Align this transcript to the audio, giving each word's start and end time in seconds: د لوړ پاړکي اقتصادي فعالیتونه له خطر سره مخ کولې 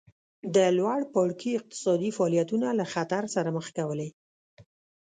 د 0.55 0.57
لوړ 0.77 0.99
پاړکي 1.13 1.49
اقتصادي 1.59 2.09
فعالیتونه 2.17 2.67
له 2.79 2.85
خطر 2.93 3.23
سره 3.35 3.49
مخ 3.57 3.67
کولې 3.77 4.09